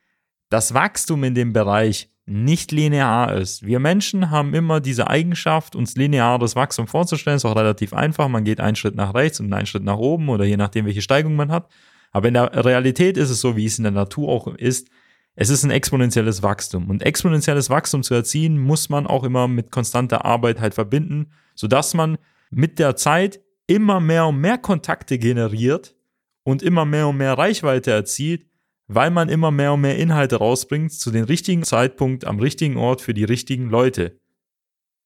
das 0.51 0.73
Wachstum 0.73 1.25
in 1.25 1.35
dem 1.35 1.53
Bereich 1.53 2.09
nicht 2.25 2.71
linear 2.71 3.35
ist. 3.35 3.67
Wir 3.67 3.81
Menschen 3.81 4.31
haben 4.31 4.55
immer 4.55 4.79
diese 4.79 5.11
Eigenschaft, 5.11 5.75
uns 5.75 5.97
lineares 5.97 6.55
Wachstum 6.55 6.87
vorzustellen. 6.87 7.39
Ist 7.39 7.45
auch 7.45 7.57
relativ 7.57 7.93
einfach. 7.93 8.29
Man 8.29 8.45
geht 8.45 8.61
einen 8.61 8.77
Schritt 8.77 8.95
nach 8.95 9.15
rechts 9.15 9.41
und 9.41 9.53
einen 9.53 9.67
Schritt 9.67 9.83
nach 9.83 9.99
oben 9.99 10.29
oder 10.29 10.45
je 10.45 10.57
nachdem, 10.57 10.87
welche 10.87 11.03
Steigung 11.03 11.35
man 11.35 11.51
hat. 11.51 11.69
Aber 12.13 12.29
in 12.29 12.35
der 12.35 12.65
Realität 12.65 13.17
ist 13.17 13.31
es 13.31 13.41
so, 13.41 13.57
wie 13.57 13.67
es 13.67 13.79
in 13.79 13.85
der 13.85 13.93
Natur 13.93 14.29
auch 14.29 14.47
ist. 14.55 14.89
Es 15.35 15.49
ist 15.49 15.65
ein 15.65 15.71
exponentielles 15.71 16.43
Wachstum. 16.43 16.91
Und 16.91 17.03
exponentielles 17.03 17.71
Wachstum 17.71 18.03
zu 18.03 18.15
erzielen, 18.15 18.59
muss 18.59 18.91
man 18.91 19.07
auch 19.07 19.25
immer 19.25 19.49
mit 19.49 19.71
konstanter 19.71 20.25
Arbeit 20.25 20.61
halt 20.61 20.75
verbinden, 20.75 21.33
sodass 21.55 21.95
man 21.95 22.19
mit 22.51 22.79
der 22.79 22.97
Zeit 22.97 23.41
immer 23.67 23.99
mehr 23.99 24.27
und 24.27 24.39
mehr 24.39 24.59
Kontakte 24.59 25.19
generiert 25.19 25.97
und 26.45 26.63
immer 26.63 26.85
mehr 26.85 27.09
und 27.09 27.17
mehr 27.17 27.33
Reichweite 27.33 27.91
erzielt, 27.93 28.47
weil 28.89 29.11
man 29.11 29.31
immer 29.31 29.51
mehr 29.51 29.73
und 29.73 29.81
mehr 29.81 29.99
Inhalte 29.99 30.37
rausbringt 30.37 30.93
zu 30.93 31.11
dem 31.11 31.25
richtigen 31.25 31.63
Zeitpunkt 31.63 32.27
am 32.27 32.39
richtigen 32.39 32.77
Ort 32.77 33.01
für 33.01 33.15
die 33.15 33.25
richtigen 33.25 33.71
Leute. 33.71 34.21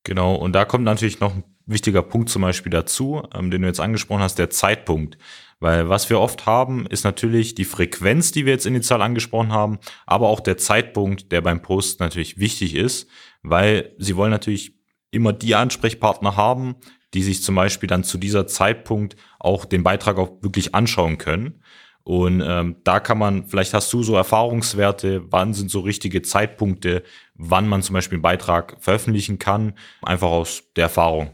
Genau, 0.02 0.34
und 0.34 0.52
da 0.52 0.64
kommt 0.64 0.84
natürlich 0.84 1.20
noch 1.20 1.34
ein 1.34 1.44
wichtiger 1.66 2.02
Punkt 2.02 2.30
zum 2.30 2.42
Beispiel 2.42 2.70
dazu, 2.70 3.22
ähm, 3.34 3.50
den 3.50 3.62
du 3.62 3.68
jetzt 3.68 3.80
angesprochen 3.80 4.22
hast, 4.22 4.38
der 4.38 4.50
Zeitpunkt. 4.50 5.18
Weil 5.58 5.88
was 5.88 6.10
wir 6.10 6.20
oft 6.20 6.46
haben, 6.46 6.86
ist 6.86 7.04
natürlich 7.04 7.54
die 7.54 7.64
Frequenz, 7.64 8.30
die 8.30 8.44
wir 8.44 8.52
jetzt 8.52 8.66
initial 8.66 9.02
angesprochen 9.02 9.52
haben, 9.52 9.78
aber 10.06 10.28
auch 10.28 10.40
der 10.40 10.58
Zeitpunkt, 10.58 11.32
der 11.32 11.40
beim 11.40 11.62
Post 11.62 12.00
natürlich 12.00 12.38
wichtig 12.38 12.74
ist, 12.74 13.08
weil 13.42 13.94
sie 13.98 14.16
wollen 14.16 14.30
natürlich 14.30 14.74
immer 15.10 15.32
die 15.32 15.54
Ansprechpartner 15.54 16.36
haben, 16.36 16.76
die 17.14 17.22
sich 17.22 17.42
zum 17.42 17.54
Beispiel 17.54 17.88
dann 17.88 18.04
zu 18.04 18.18
dieser 18.18 18.46
Zeitpunkt 18.46 19.16
auch 19.38 19.64
den 19.64 19.82
Beitrag 19.82 20.18
auch 20.18 20.42
wirklich 20.42 20.74
anschauen 20.74 21.16
können. 21.16 21.62
Und 22.02 22.40
ähm, 22.46 22.76
da 22.84 23.00
kann 23.00 23.18
man, 23.18 23.46
vielleicht 23.46 23.74
hast 23.74 23.92
du 23.92 24.02
so 24.02 24.14
Erfahrungswerte, 24.14 25.24
wann 25.32 25.54
sind 25.54 25.70
so 25.70 25.80
richtige 25.80 26.22
Zeitpunkte, 26.22 27.02
wann 27.34 27.66
man 27.66 27.82
zum 27.82 27.94
Beispiel 27.94 28.16
einen 28.16 28.22
Beitrag 28.22 28.76
veröffentlichen 28.78 29.38
kann, 29.38 29.72
einfach 30.02 30.28
aus 30.28 30.62
der 30.76 30.84
Erfahrung. 30.84 31.30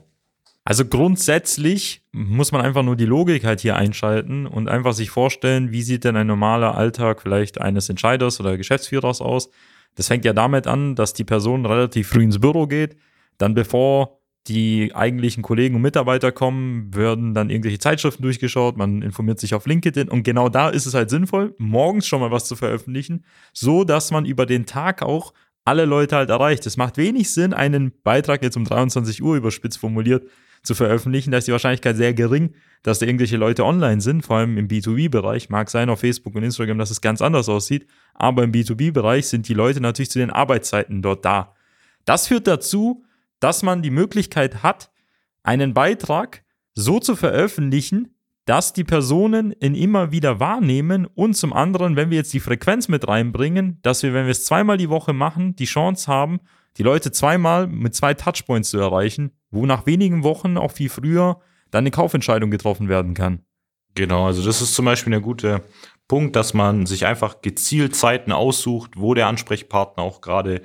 Also 0.65 0.85
grundsätzlich 0.85 2.03
muss 2.13 2.53
man 2.53 2.61
einfach 2.61 2.85
nur 2.85 2.95
die 2.95 3.05
Logik 3.05 3.45
halt 3.45 3.61
hier 3.61 3.77
einschalten 3.77 4.47
und 4.47 4.69
einfach 4.69 4.93
sich 4.93 5.11
vorstellen, 5.11 5.73
wie 5.73 5.83
sieht 5.83 6.05
denn 6.05 6.17
ein 6.17 6.29
normaler 6.29 6.77
Alltag 6.77 7.23
vielleicht 7.23 7.61
eines 7.61 7.89
Entscheiders 7.89 8.39
oder 8.39 8.57
Geschäftsführers 8.57 9.21
aus. 9.21 9.51
Das 9.97 10.07
fängt 10.07 10.25
ja 10.25 10.33
damit 10.33 10.69
an, 10.69 10.95
dass 10.95 11.15
die 11.15 11.25
Person 11.25 11.67
relativ 11.67 12.09
früh 12.09 12.23
ins 12.23 12.41
Büro 12.41 12.67
geht, 12.69 12.97
dann 13.39 13.55
bevor 13.55 14.21
die 14.49 14.93
eigentlichen 14.95 15.43
Kollegen 15.43 15.77
und 15.77 15.83
Mitarbeiter 15.83 16.33
kommen, 16.33 16.95
werden 16.95 17.35
dann 17.35 17.51
irgendwelche 17.51 17.79
Zeitschriften 17.79 18.23
durchgeschaut, 18.23 18.77
man 18.77 19.03
informiert 19.03 19.39
sich 19.39 19.55
auf 19.55 19.67
LinkedIn 19.67 20.09
und 20.09 20.25
genau 20.25 20.49
da 20.49 20.69
ist 20.69 20.87
es 20.87 20.95
halt 20.95 21.11
sinnvoll, 21.11 21.55
morgens 21.59 22.07
schon 22.07 22.21
mal 22.21 22.33
was 22.33 22.47
zu 22.47 22.57
veröffentlichen, 22.57 23.25
so 23.53 23.85
dass 23.85 24.11
man 24.11 24.27
über 24.27 24.47
den 24.47 24.67
Tag 24.67 25.03
auch 25.03 25.33
alle 25.65 25.85
Leute 25.85 26.17
halt 26.17 26.31
erreicht. 26.31 26.67
Es 26.67 26.77
macht 26.77 26.97
wenig 26.97 27.33
Sinn, 27.33 27.53
einen 27.55 27.93
Beitrag 28.03 28.43
jetzt 28.43 28.57
um 28.57 28.65
23 28.65 29.23
Uhr 29.23 29.37
überspitzt 29.37 29.79
formuliert 29.79 30.25
zu 30.63 30.75
veröffentlichen. 30.75 31.31
Da 31.31 31.39
ist 31.39 31.49
die 31.49 31.53
Wahrscheinlichkeit 31.53 31.97
sehr 31.97 32.15
gering, 32.15 32.55
dass 32.83 32.99
da 32.99 33.07
irgendwelche 33.07 33.37
Leute 33.37 33.65
online 33.65 34.01
sind, 34.01 34.25
vor 34.25 34.37
allem 34.37 34.59
im 34.59 34.69
B2B-Bereich. 34.69 35.51
Mag 35.51 35.71
sein 35.71 35.91
auf 35.91 36.01
Facebook 36.01 36.35
und 36.35 36.43
Instagram, 36.43 36.79
dass 36.79 36.91
es 36.91 37.01
ganz 37.01 37.21
anders 37.21 37.49
aussieht, 37.49 37.87
aber 38.15 38.45
im 38.45 38.53
B2B-Bereich 38.53 39.27
sind 39.27 39.49
die 39.49 39.55
Leute 39.55 39.81
natürlich 39.81 40.11
zu 40.11 40.19
den 40.19 40.31
Arbeitszeiten 40.31 41.03
dort 41.03 41.25
da. 41.25 41.55
Das 42.05 42.29
führt 42.29 42.47
dazu, 42.47 43.05
dass 43.41 43.63
man 43.63 43.83
die 43.83 43.91
Möglichkeit 43.91 44.63
hat, 44.63 44.91
einen 45.43 45.75
Beitrag 45.75 46.45
so 46.75 47.01
zu 47.01 47.17
veröffentlichen, 47.17 48.15
dass 48.45 48.73
die 48.73 48.85
Personen 48.85 49.55
ihn 49.61 49.75
immer 49.75 50.11
wieder 50.11 50.41
wahrnehmen 50.41 51.07
und 51.07 51.35
zum 51.35 51.53
anderen, 51.53 51.95
wenn 51.97 52.11
wir 52.11 52.19
jetzt 52.19 52.33
die 52.33 52.41
Frequenz 52.41 52.89
mit 52.89 53.07
reinbringen, 53.07 53.79
dass 53.83 54.03
wir, 54.03 54.15
wenn 54.15 54.27
wir 54.27 54.33
es 54.33 54.45
zweimal 54.45 54.79
die 54.79 54.89
Woche 54.89 55.13
machen, 55.13 55.55
die 55.55 55.65
Chance 55.65 56.11
haben, 56.11 56.41
die 56.77 56.83
Leute 56.83 57.13
zweimal 57.13 57.67
mit 57.67 57.95
zwei 57.95 58.15
Touchpoints 58.15 58.71
zu 58.71 58.79
erreichen, 58.79 59.33
wo 59.53 59.65
nach 59.67 59.87
wenigen 59.87 60.25
Wochen 60.25 60.57
auch 60.57 60.73
viel 60.73 60.89
früher 60.89 61.41
dann 61.71 61.83
eine 61.83 61.93
Kaufentscheidung 61.93 62.51
getroffen 62.51 62.89
werden 62.89 63.15
kann. 63.15 63.45
Genau, 63.95 64.27
also 64.27 64.43
das 64.43 64.61
ist 64.61 64.75
zum 64.75 64.87
Beispiel 64.87 65.15
ein 65.15 65.23
guter 65.23 65.63
Punkt, 66.09 66.35
dass 66.35 66.55
man 66.55 66.87
sich 66.87 67.07
einfach 67.07 67.43
gezielt 67.43 67.95
Zeiten 67.95 68.33
aussucht, 68.33 68.93
wo 68.97 69.15
der 69.15 69.29
Ansprechpartner 69.29 70.03
auch 70.03 70.21
gerade 70.21 70.63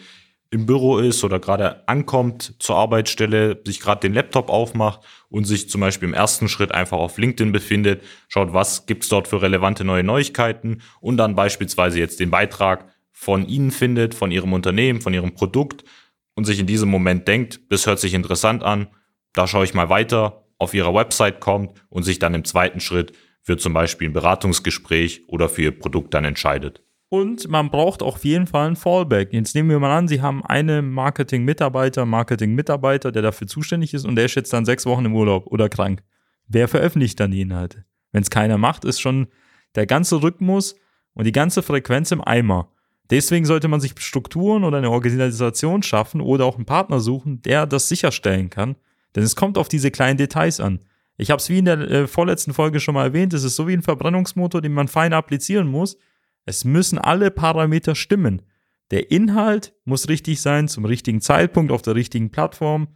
im 0.50 0.66
Büro 0.66 0.98
ist 0.98 1.24
oder 1.24 1.40
gerade 1.40 1.88
ankommt 1.88 2.56
zur 2.60 2.78
Arbeitsstelle, 2.78 3.62
sich 3.66 3.82
gerade 3.82 4.02
den 4.02 4.14
Laptop 4.14 4.50
aufmacht 4.50 5.02
und 5.30 5.44
sich 5.44 5.70
zum 5.70 5.82
Beispiel 5.82 6.08
im 6.08 6.14
ersten 6.14 6.48
Schritt 6.48 6.74
einfach 6.74 6.98
auf 6.98 7.18
LinkedIn 7.18 7.52
befindet, 7.52 8.02
schaut, 8.30 8.54
was 8.54 8.86
gibt's 8.86 9.10
dort 9.10 9.28
für 9.28 9.42
relevante 9.42 9.84
neue 9.84 10.04
Neuigkeiten 10.04 10.82
und 11.02 11.18
dann 11.18 11.36
beispielsweise 11.36 12.00
jetzt 12.00 12.22
den 12.22 12.32
Beitrag 12.32 12.86
von 13.12 13.46
Ihnen 13.48 13.72
findet, 13.72 14.16
von 14.16 14.32
Ihrem 14.32 14.54
Unternehmen, 14.54 15.02
von 15.02 15.14
Ihrem 15.14 15.34
Produkt 15.34 15.84
und 16.38 16.46
sich 16.46 16.60
in 16.60 16.68
diesem 16.68 16.90
Moment 16.90 17.28
denkt, 17.28 17.60
das 17.70 17.88
hört 17.88 18.00
sich 18.00 18.14
interessant 18.14 18.64
an, 18.64 18.88
da 19.34 19.48
schaue 19.48 19.66
ich 19.66 19.74
mal 19.74 19.90
weiter, 19.90 20.46
auf 20.60 20.76
Ihrer 20.76 20.94
Website 20.94 21.40
kommt 21.40 21.72
und 21.90 22.04
sich 22.04 22.20
dann 22.20 22.36
im 22.36 22.46
zweiten 22.46 22.80
Schritt 22.80 23.12
für 23.42 23.58
zum 23.58 23.74
Beispiel 23.74 24.08
ein 24.08 24.14
Beratungsgespräch 24.14 25.24
oder 25.28 25.50
für 25.50 25.64
Ihr 25.64 25.78
Produkt 25.78 26.14
dann 26.14 26.26
entscheidet. 26.26 26.84
Und 27.10 27.48
man 27.50 27.72
braucht 27.72 28.04
auf 28.04 28.24
jeden 28.24 28.46
Fall 28.46 28.68
ein 28.68 28.76
Fallback. 28.76 29.34
Jetzt 29.34 29.56
nehmen 29.56 29.70
wir 29.72 29.80
mal 29.80 29.98
an, 29.98 30.08
Sie 30.08 30.22
haben 30.22 30.46
einen 30.46 30.92
Marketing-Mitarbeiter, 30.92 32.06
Marketing-Mitarbeiter, 32.06 33.12
der 33.12 33.24
dafür 33.24 33.48
zuständig 33.48 33.96
ist 33.96 34.06
und 34.06 34.16
der 34.16 34.26
ist 34.26 34.36
jetzt 34.36 34.54
dann 34.54 34.66
sechs 34.66 34.86
Wochen 34.86 35.06
im 35.06 35.16
Urlaub 35.16 35.48
oder 35.48 35.70
krank. 35.70 36.04
Wer 36.48 36.68
veröffentlicht 36.68 37.20
dann 37.20 37.32
die 37.32 37.42
Inhalte? 37.42 37.86
Wenn 38.12 38.22
es 38.22 38.30
keiner 38.30 38.60
macht, 38.60 38.86
ist 38.86 39.00
schon 39.00 39.28
der 39.74 39.88
ganze 39.88 40.22
Rhythmus 40.22 40.76
und 41.14 41.26
die 41.26 41.32
ganze 41.32 41.64
Frequenz 41.64 42.12
im 42.12 42.22
Eimer. 42.22 42.72
Deswegen 43.10 43.46
sollte 43.46 43.68
man 43.68 43.80
sich 43.80 43.94
Strukturen 44.00 44.64
oder 44.64 44.78
eine 44.78 44.92
Organisation 44.92 45.82
schaffen 45.84 46.22
oder 46.22 46.46
auch 46.46 46.56
einen 46.56 46.66
Partner 46.66 47.00
suchen, 47.00 47.42
der 47.42 47.66
das 47.66 47.88
sicherstellen 47.88 48.50
kann. 48.50 48.76
Denn 49.16 49.24
es 49.24 49.36
kommt 49.36 49.58
auf 49.58 49.70
diese 49.70 49.92
kleinen 49.92 50.18
Details 50.18 50.60
an. 50.60 50.80
Ich 51.18 51.32
habe 51.32 51.40
es 51.40 51.50
wie 51.50 51.58
in 51.58 51.66
der 51.66 51.80
äh, 51.80 52.08
vorletzten 52.08 52.54
Folge 52.54 52.80
schon 52.80 52.94
mal 52.94 53.06
erwähnt, 53.06 53.34
es 53.34 53.44
ist 53.44 53.56
so 53.56 53.68
wie 53.68 53.74
ein 53.74 53.82
Verbrennungsmotor, 53.82 54.62
den 54.62 54.74
man 54.74 54.88
fein 54.88 55.14
applizieren 55.14 55.68
muss. 55.68 55.98
Es 56.46 56.64
müssen 56.64 57.00
alle 57.00 57.32
Parameter 57.32 57.96
stimmen. 57.96 58.44
Der 58.92 59.12
Inhalt 59.12 59.74
muss 59.84 60.08
richtig 60.08 60.42
sein, 60.42 60.68
zum 60.68 60.86
richtigen 60.86 61.20
Zeitpunkt, 61.20 61.72
auf 61.72 61.82
der 61.82 61.96
richtigen 61.96 62.30
Plattform, 62.30 62.88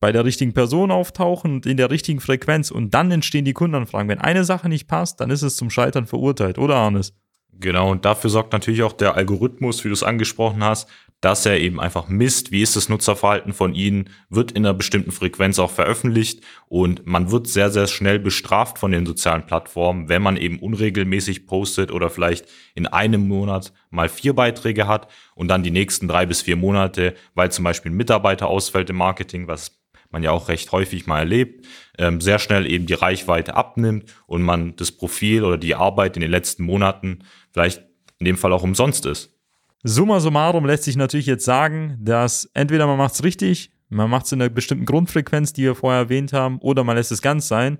bei 0.00 0.12
der 0.12 0.24
richtigen 0.24 0.52
Person 0.52 0.90
auftauchen 0.90 1.54
und 1.54 1.66
in 1.66 1.76
der 1.76 1.90
richtigen 1.90 2.20
Frequenz. 2.20 2.70
Und 2.70 2.92
dann 2.92 3.10
entstehen 3.10 3.44
die 3.44 3.54
Kundenanfragen. 3.54 4.08
Wenn 4.08 4.18
eine 4.18 4.44
Sache 4.44 4.68
nicht 4.68 4.86
passt, 4.86 5.20
dann 5.20 5.30
ist 5.30 5.42
es 5.42 5.56
zum 5.56 5.70
Scheitern 5.70 6.06
verurteilt, 6.06 6.58
oder 6.58 6.74
Arnes? 6.74 7.14
Genau, 7.60 7.90
und 7.90 8.04
dafür 8.04 8.30
sorgt 8.30 8.52
natürlich 8.52 8.82
auch 8.82 8.92
der 8.92 9.14
Algorithmus, 9.16 9.84
wie 9.84 9.88
du 9.88 9.94
es 9.94 10.02
angesprochen 10.02 10.64
hast, 10.64 10.88
dass 11.24 11.46
er 11.46 11.58
eben 11.58 11.80
einfach 11.80 12.08
misst, 12.08 12.52
wie 12.52 12.60
ist 12.60 12.76
das 12.76 12.90
Nutzerverhalten 12.90 13.54
von 13.54 13.74
ihnen, 13.74 14.10
wird 14.28 14.52
in 14.52 14.66
einer 14.66 14.74
bestimmten 14.74 15.10
Frequenz 15.10 15.58
auch 15.58 15.70
veröffentlicht 15.70 16.42
und 16.68 17.06
man 17.06 17.30
wird 17.30 17.46
sehr, 17.46 17.70
sehr 17.70 17.86
schnell 17.86 18.18
bestraft 18.18 18.78
von 18.78 18.92
den 18.92 19.06
sozialen 19.06 19.46
Plattformen, 19.46 20.10
wenn 20.10 20.20
man 20.20 20.36
eben 20.36 20.58
unregelmäßig 20.58 21.46
postet 21.46 21.92
oder 21.92 22.10
vielleicht 22.10 22.46
in 22.74 22.86
einem 22.86 23.26
Monat 23.26 23.72
mal 23.88 24.10
vier 24.10 24.34
Beiträge 24.34 24.86
hat 24.86 25.08
und 25.34 25.48
dann 25.48 25.62
die 25.62 25.70
nächsten 25.70 26.08
drei 26.08 26.26
bis 26.26 26.42
vier 26.42 26.56
Monate, 26.56 27.14
weil 27.34 27.50
zum 27.50 27.64
Beispiel 27.64 27.90
ein 27.90 27.96
Mitarbeiter 27.96 28.48
ausfällt 28.48 28.90
im 28.90 28.96
Marketing, 28.96 29.48
was 29.48 29.83
man 30.14 30.22
ja 30.22 30.30
auch 30.30 30.48
recht 30.48 30.72
häufig 30.72 31.06
mal 31.06 31.18
erlebt, 31.18 31.66
ähm, 31.98 32.22
sehr 32.22 32.38
schnell 32.38 32.70
eben 32.70 32.86
die 32.86 32.94
Reichweite 32.94 33.54
abnimmt 33.54 34.14
und 34.26 34.42
man 34.42 34.74
das 34.76 34.92
Profil 34.92 35.44
oder 35.44 35.58
die 35.58 35.74
Arbeit 35.74 36.16
in 36.16 36.22
den 36.22 36.30
letzten 36.30 36.64
Monaten 36.64 37.18
vielleicht 37.52 37.82
in 38.18 38.24
dem 38.24 38.38
Fall 38.38 38.52
auch 38.52 38.62
umsonst 38.62 39.04
ist. 39.04 39.34
Summa 39.82 40.20
summarum 40.20 40.64
lässt 40.64 40.84
sich 40.84 40.96
natürlich 40.96 41.26
jetzt 41.26 41.44
sagen, 41.44 41.98
dass 42.00 42.48
entweder 42.54 42.86
man 42.86 42.96
macht 42.96 43.14
es 43.14 43.22
richtig, 43.22 43.70
man 43.90 44.08
macht 44.08 44.24
es 44.24 44.32
in 44.32 44.40
einer 44.40 44.48
bestimmten 44.48 44.86
Grundfrequenz, 44.86 45.52
die 45.52 45.64
wir 45.64 45.74
vorher 45.74 46.02
erwähnt 46.02 46.32
haben, 46.32 46.58
oder 46.60 46.84
man 46.84 46.96
lässt 46.96 47.12
es 47.12 47.20
ganz 47.20 47.48
sein. 47.48 47.78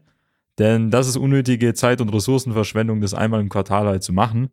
Denn 0.58 0.90
das 0.90 1.08
ist 1.08 1.16
unnötige 1.16 1.72
Zeit- 1.74 2.00
und 2.00 2.10
Ressourcenverschwendung, 2.10 3.00
das 3.00 3.14
einmal 3.14 3.40
im 3.40 3.48
Quartal 3.48 3.86
halt 3.86 4.02
zu 4.02 4.12
machen. 4.12 4.50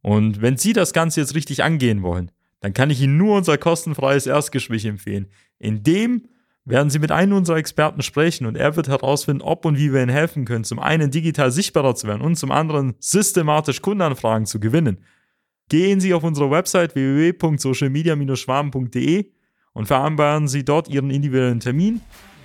Und 0.00 0.40
wenn 0.40 0.56
Sie 0.56 0.72
das 0.72 0.92
Ganze 0.92 1.20
jetzt 1.20 1.34
richtig 1.34 1.62
angehen 1.62 2.02
wollen, 2.02 2.30
dann 2.60 2.72
kann 2.72 2.90
ich 2.90 3.02
Ihnen 3.02 3.18
nur 3.18 3.36
unser 3.36 3.58
kostenfreies 3.58 4.26
Erstgespräch 4.26 4.86
empfehlen. 4.86 5.28
In 5.58 5.82
dem 5.82 6.28
werden 6.64 6.90
Sie 6.90 6.98
mit 6.98 7.12
einem 7.12 7.34
unserer 7.34 7.58
Experten 7.58 8.02
sprechen 8.02 8.46
und 8.46 8.56
er 8.56 8.74
wird 8.76 8.88
herausfinden, 8.88 9.42
ob 9.42 9.66
und 9.66 9.76
wie 9.76 9.92
wir 9.92 10.02
Ihnen 10.02 10.10
helfen 10.10 10.46
können, 10.46 10.64
zum 10.64 10.78
einen 10.78 11.10
digital 11.10 11.50
sichtbarer 11.50 11.94
zu 11.94 12.06
werden 12.06 12.22
und 12.22 12.36
zum 12.36 12.50
anderen 12.50 12.94
systematisch 13.00 13.82
Kundenanfragen 13.82 14.46
zu 14.46 14.58
gewinnen. 14.60 15.04
Gehen 15.68 16.00
Sie 16.00 16.14
auf 16.14 16.24
unsere 16.24 16.50
Website 16.50 16.94
www.socialmedia-schwaben.de 16.94 19.26
und 19.72 19.86
vereinbaren 19.86 20.48
Sie 20.48 20.64
dort 20.64 20.88
Ihren 20.88 21.10
individuellen 21.10 21.60
Termin. 21.60 22.00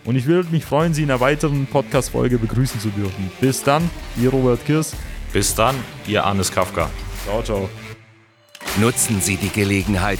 Und 0.05 0.15
ich 0.15 0.25
würde 0.25 0.49
mich 0.49 0.63
freuen, 0.65 0.93
Sie 0.93 1.03
in 1.03 1.11
einer 1.11 1.19
weiteren 1.19 1.67
Podcast-Folge 1.67 2.37
begrüßen 2.37 2.79
zu 2.79 2.87
dürfen. 2.89 3.29
Bis 3.41 3.61
dann, 3.63 3.89
Ihr 4.21 4.29
Robert 4.29 4.65
Kirs. 4.65 4.95
Bis 5.33 5.53
dann, 5.53 5.75
Ihr 6.07 6.23
Arnes 6.23 6.49
Kafka. 6.51 6.89
Ciao, 7.25 7.43
ciao. 7.43 7.69
Nutzen 8.79 9.19
Sie 9.21 9.35
die 9.35 9.49
Gelegenheit 9.49 10.19